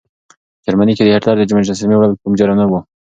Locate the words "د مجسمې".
1.45-1.95